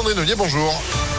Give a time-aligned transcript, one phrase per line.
[0.00, 1.09] Sandrine Ollier, bonjour.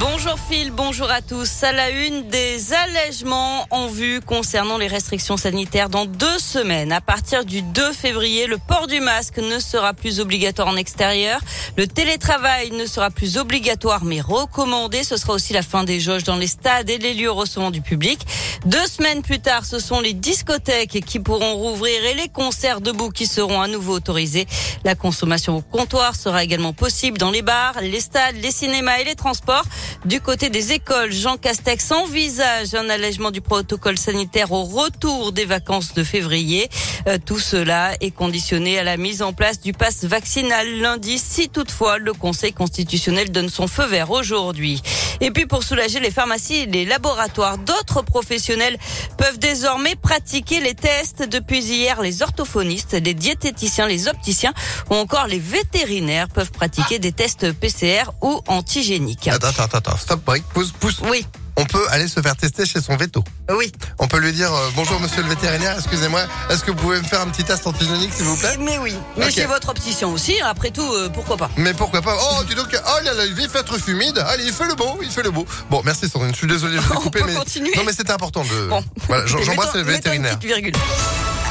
[0.00, 1.62] Bonjour Phil, bonjour à tous.
[1.62, 6.92] À la une des allègements en vue concernant les restrictions sanitaires dans deux semaines.
[6.92, 11.40] À partir du 2 février, le port du masque ne sera plus obligatoire en extérieur.
[11.76, 15.04] Le télétravail ne sera plus obligatoire mais recommandé.
[15.04, 17.80] Ce sera aussi la fin des jauges dans les stades et les lieux recevant du
[17.80, 18.26] public.
[18.66, 23.10] Deux semaines plus tard, ce sont les discothèques qui pourront rouvrir et les concerts debout
[23.10, 24.46] qui seront à nouveau autorisés.
[24.84, 29.04] La consommation au comptoir sera également possible dans les bars, les stades, les cinémas et
[29.04, 29.64] les transports.
[30.04, 35.46] Du côté des écoles, Jean Castex envisage un allègement du protocole sanitaire au retour des
[35.46, 36.68] vacances de février.
[37.08, 41.48] Euh, tout cela est conditionné à la mise en place du pass vaccinal lundi, si
[41.48, 44.82] toutefois le Conseil constitutionnel donne son feu vert aujourd'hui.
[45.20, 48.76] Et puis pour soulager les pharmacies et les laboratoires, d'autres professionnels
[49.16, 51.26] peuvent désormais pratiquer les tests.
[51.28, 54.52] Depuis hier, les orthophonistes, les diététiciens, les opticiens
[54.90, 59.28] ou encore les vétérinaires peuvent pratiquer des tests PCR ou antigéniques.
[59.74, 60.96] Attends, stop, break, pousse, pousse.
[61.10, 63.22] Oui, On peut aller se faire tester chez son veto.
[63.50, 63.70] oui.
[63.98, 67.04] On peut lui dire euh, bonjour monsieur le vétérinaire, excusez-moi, est-ce que vous pouvez me
[67.04, 68.56] faire un petit test antigénique s'il vous plaît?
[68.58, 68.94] Mais oui.
[69.16, 69.30] Mais Ok.
[69.32, 72.16] chez votre opticien aussi, après tout, euh, pourquoi pas Mais pourquoi pas?
[72.20, 74.18] Oh, dis donc, oh là là, il fait être humide.
[74.26, 75.46] Allez, il fait le beau, il fait le beau.
[75.70, 77.72] Bon, merci Sandrine, je suis désolé, je vais On couper, peut mais continuer.
[77.76, 78.68] non, mais c'était important de.
[78.68, 78.82] Bon.
[79.08, 80.38] Voilà, j'en- Ok, j'embrasse mettons- les mettons une vétérinaires.
[80.38, 80.74] petite virgule.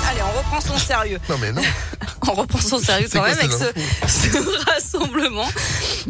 [0.10, 1.20] Allez, on reprend son sérieux.
[1.30, 1.62] Non mais non.
[2.26, 3.52] On reprend son sérieux C'est quand quoi même avec
[4.08, 5.46] ce rassemblement.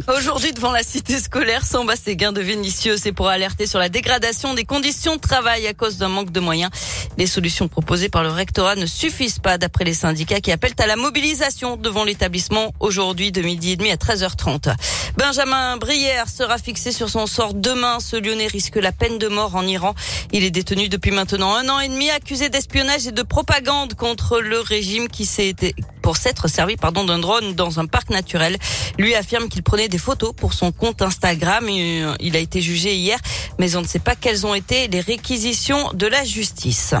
[0.08, 4.52] Aujourd'hui, devant la cité scolaire, Samba Séguin de Vénitieux, c'est pour alerter sur la dégradation
[4.52, 6.70] des conditions de travail à cause d'un manque de moyens.
[7.16, 10.86] Les solutions proposées par le rectorat ne suffisent pas d'après les syndicats qui appellent à
[10.86, 14.74] la mobilisation devant l'établissement aujourd'hui de midi et demi à 13h30.
[15.16, 18.00] Benjamin Brière sera fixé sur son sort demain.
[18.00, 19.94] Ce Lyonnais risque la peine de mort en Iran.
[20.32, 24.40] Il est détenu depuis maintenant un an et demi, accusé d'espionnage et de propagande contre
[24.40, 25.54] le régime qui s'est
[26.02, 28.58] pour s'être servi pardon d'un drone dans un parc naturel.
[28.98, 31.66] Lui affirme qu'il prenait des photos pour son compte Instagram.
[31.68, 33.18] Euh, Il a été jugé hier,
[33.58, 36.94] mais on ne sait pas quelles ont été les réquisitions de la justice.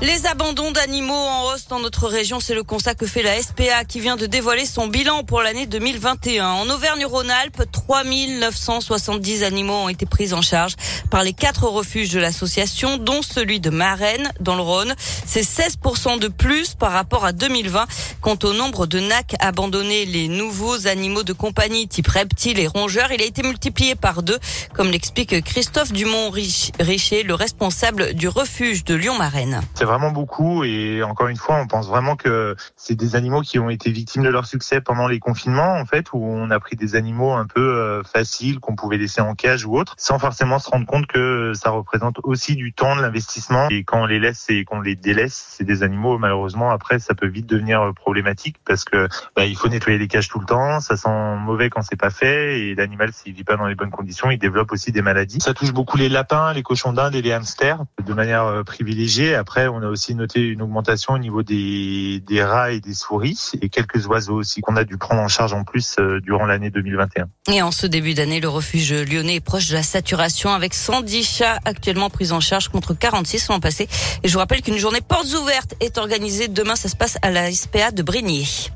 [0.00, 3.84] Les abandons d'animaux en hausse dans notre région, c'est le constat que fait la SPA
[3.84, 6.46] qui vient de dévoiler son bilan pour l'année 2021.
[6.46, 10.76] En Auvergne-Rhône-Alpes, 3970 animaux ont été pris en charge
[11.10, 14.94] par les quatre refuges de l'association, dont celui de Marennes dans le Rhône.
[15.26, 17.86] C'est 16% de plus par rapport à 2020.
[18.20, 23.10] Quant au nombre de NAC abandonnés, les nouveaux animaux de compagnie type reptiles et rongeurs,
[23.10, 24.38] il a été multiplié par deux,
[24.74, 29.60] comme l'explique Christophe Dumont-Richer, le responsable du refuge de Lyon-Marennes.
[29.88, 33.70] Vraiment beaucoup et encore une fois, on pense vraiment que c'est des animaux qui ont
[33.70, 36.94] été victimes de leur succès pendant les confinements, en fait, où on a pris des
[36.94, 40.68] animaux un peu euh, faciles qu'on pouvait laisser en cage ou autre, sans forcément se
[40.68, 43.68] rendre compte que ça représente aussi du temps, de l'investissement.
[43.70, 47.14] Et quand on les laisse et qu'on les délaisse, c'est des animaux, malheureusement, après, ça
[47.14, 50.46] peut vite devenir euh, problématique parce que bah, il faut nettoyer les cages tout le
[50.46, 53.74] temps, ça sent mauvais quand c'est pas fait et l'animal, s'il vit pas dans les
[53.74, 55.40] bonnes conditions, il développe aussi des maladies.
[55.40, 59.34] Ça touche beaucoup les lapins, les cochons d'Inde et les hamsters de manière euh, privilégiée.
[59.34, 63.52] Après, on a aussi noté une augmentation au niveau des, des rats et des souris
[63.60, 66.70] et quelques oiseaux aussi qu'on a dû prendre en charge en plus euh, durant l'année
[66.70, 67.28] 2021.
[67.52, 71.22] Et en ce début d'année, le refuge lyonnais est proche de la saturation avec 110
[71.24, 73.88] chats actuellement pris en charge contre 46 l'an passé.
[74.22, 76.48] Et je vous rappelle qu'une journée portes ouvertes est organisée.
[76.48, 78.70] Demain, ça se passe à la SPA de Brigny.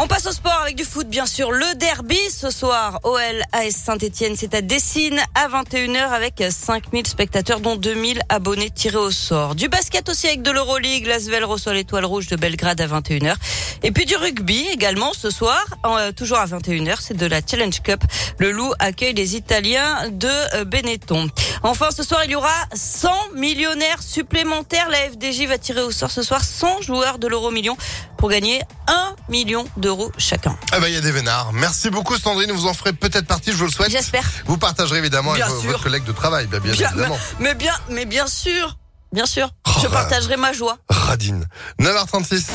[0.00, 1.50] On passe au sport avec du foot, bien sûr.
[1.50, 3.18] Le derby ce soir, OL
[3.50, 9.10] AS Saint-Etienne, c'est à Dessine à 21h avec 5000 spectateurs, dont 2000 abonnés tirés au
[9.10, 9.56] sort.
[9.56, 11.04] Du basket aussi avec de l'Euroleague.
[11.04, 13.34] L'Asvel reçoit l'étoile rouge de Belgrade à 21h.
[13.82, 17.82] Et puis du rugby également ce soir, euh, toujours à 21h, c'est de la Challenge
[17.82, 18.00] Cup.
[18.38, 21.28] Le Loup accueille les Italiens de euh, Benetton.
[21.64, 24.88] Enfin, ce soir, il y aura 100 millionnaires supplémentaires.
[24.90, 27.76] La FDJ va tirer au sort ce soir 100 joueurs de l'euro million
[28.18, 30.56] pour gagner 1 million d'euros chacun.
[30.72, 31.52] Ah bah il y a des vénards.
[31.52, 33.90] Merci beaucoup Sandrine, vous en ferez peut-être partie, je vous le souhaite.
[33.90, 34.24] J'espère.
[34.46, 35.70] Vous partagerez évidemment Bien avec vos- sûr.
[35.72, 37.18] votre collègue de travail, bien, bien Bien, évidemment.
[37.40, 38.76] mais bien, mais bien sûr,
[39.12, 39.94] bien sûr, Oh, je bah.
[40.00, 40.78] partagerai ma joie.
[40.88, 41.46] Radine.
[41.80, 42.46] 9h36.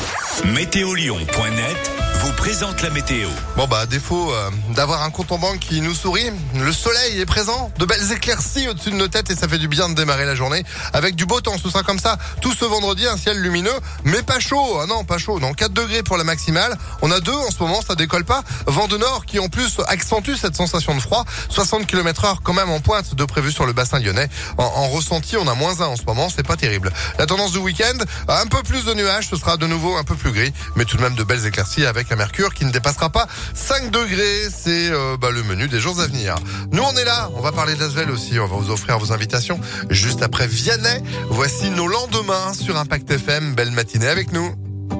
[0.44, 3.28] Météolion.net vous présente la météo.
[3.56, 7.20] Bon bah à défaut euh, d'avoir un compte en banque qui nous sourit, le soleil
[7.20, 9.94] est présent, de belles éclaircies au-dessus de nos têtes et ça fait du bien de
[9.94, 11.56] démarrer la journée avec du beau temps.
[11.62, 13.74] Ce sera comme ça tout ce vendredi, un ciel lumineux,
[14.04, 14.78] mais pas chaud.
[14.82, 15.40] Ah non, pas chaud.
[15.40, 16.76] Non, 4 degrés pour la maximale.
[17.02, 18.42] On a deux en ce moment, ça décolle pas.
[18.66, 21.24] Vent de nord qui en plus accentue cette sensation de froid.
[21.50, 24.28] 60 km heure quand même en pointe de prévu sur le bassin lyonnais.
[24.58, 26.92] En, en ressenti, on a moins 1 en ce moment, c'est pas terrible.
[27.18, 30.14] La tendance du week-end, un peu plus de nuages, ce sera de nouveau un peu
[30.14, 33.10] plus gris, mais tout de même de belles éclaircies avec un mercure qui ne dépassera
[33.10, 34.48] pas 5 degrés.
[34.50, 36.34] C'est euh, bah, le menu des jours à venir.
[36.72, 37.30] Nous, on est là.
[37.36, 38.38] On va parler d'Asvel aussi.
[38.38, 39.60] On va vous offrir vos invitations
[39.90, 41.02] juste après Vianney.
[41.30, 43.54] Voici nos lendemains sur Impact FM.
[43.54, 44.54] Belle matinée avec nous.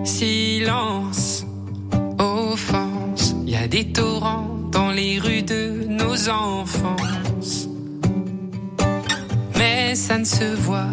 [0.04, 1.44] Silence
[2.18, 2.54] au
[3.56, 7.68] a des torrents dans les rues de nos enfances.
[9.56, 10.88] Mais ça ne se voit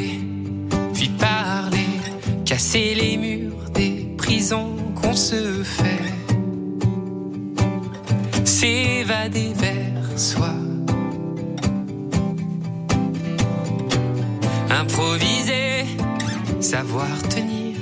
[0.00, 0.10] pas.
[0.10, 0.20] Tarder,
[0.94, 1.86] puis parler,
[2.44, 6.14] casser les murs des prisons qu'on se fait.
[8.44, 10.54] S'évader vers soi.
[14.70, 15.86] Improviser,
[16.60, 17.76] savoir tenir.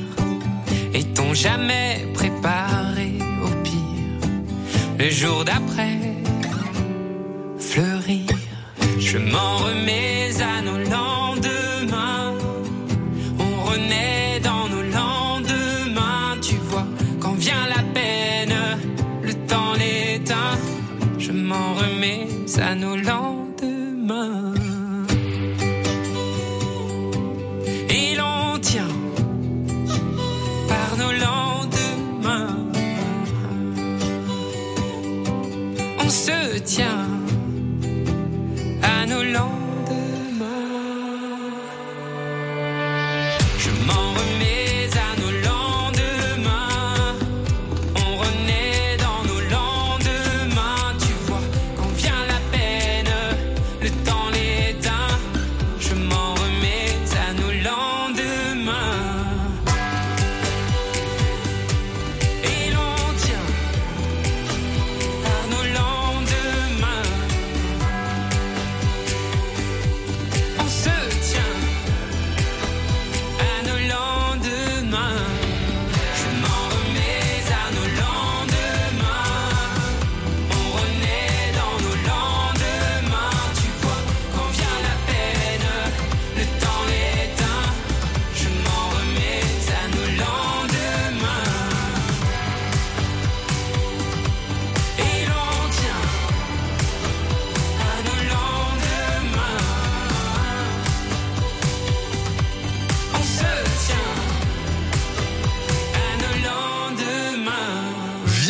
[0.95, 4.29] Est-on jamais préparé au pire?
[4.99, 5.99] Le jour d'après,
[7.59, 8.27] fleurir.
[8.99, 10.88] Je m'en remets à nos
[43.59, 44.58] Je m'en remets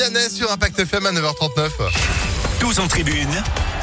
[0.08, 1.70] Vianney sur Impact FM à 9h39.
[2.60, 3.28] Tous en tribune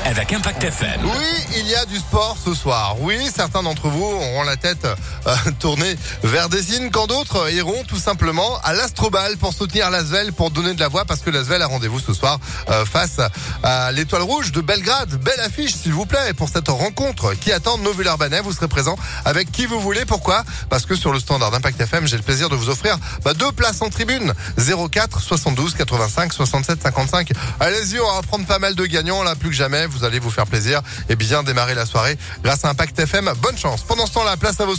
[0.05, 1.01] avec Impact FM.
[1.03, 2.95] Oui, il y a du sport ce soir.
[2.99, 7.97] Oui, certains d'entre vous auront la tête euh, tournée vers Décines, quand d'autres iront tout
[7.97, 11.65] simplement à l'Astrobal pour soutenir l'Asvel, pour donner de la voix, parce que l'Asvel a
[11.65, 13.19] rendez-vous ce soir euh, face
[13.63, 15.09] à l'Étoile Rouge de Belgrade.
[15.15, 18.41] Belle affiche, s'il vous plaît, pour cette rencontre qui attend nos Villeurbanais.
[18.41, 20.05] Vous serez présent avec qui vous voulez.
[20.05, 20.43] Pourquoi?
[20.69, 23.51] Parce que sur le standard d'Impact FM, j'ai le plaisir de vous offrir bah, deux
[23.51, 24.33] places en tribune.
[24.57, 27.31] 04 72 85 67 55.
[27.59, 29.87] Allez-y, on va prendre pas mal de gagnants là, plus que jamais.
[30.03, 33.31] Allez vous faire plaisir et bien démarrer la soirée grâce à Impact FM.
[33.41, 33.83] Bonne chance.
[33.83, 34.73] Pendant ce temps, la place à vos